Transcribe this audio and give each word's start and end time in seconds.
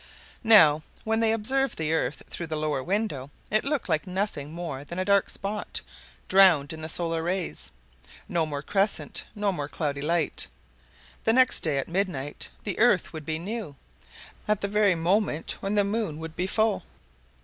Now 0.43 0.81
when 1.03 1.19
they 1.19 1.31
observed 1.31 1.77
the 1.77 1.93
earth 1.93 2.23
through 2.27 2.47
the 2.47 2.55
lower 2.55 2.81
window, 2.81 3.29
it 3.51 3.63
looked 3.63 3.87
like 3.87 4.07
nothing 4.07 4.51
more 4.51 4.83
than 4.83 4.97
a 4.97 5.05
dark 5.05 5.29
spot, 5.29 5.81
drowned 6.27 6.73
in 6.73 6.81
the 6.81 6.89
solar 6.89 7.21
rays. 7.21 7.71
No 8.27 8.47
more 8.47 8.63
crescent, 8.63 9.25
no 9.35 9.51
more 9.51 9.67
cloudy 9.69 10.01
light! 10.01 10.47
The 11.23 11.33
next 11.33 11.59
day, 11.61 11.77
at 11.77 11.87
midnight, 11.87 12.49
the 12.63 12.79
earth 12.79 13.13
would 13.13 13.27
be 13.27 13.37
new, 13.37 13.75
at 14.47 14.61
the 14.61 14.67
very 14.67 14.95
moment 14.95 15.57
when 15.61 15.75
the 15.75 15.83
moon 15.83 16.17
would 16.17 16.35
be 16.35 16.47
full. 16.47 16.81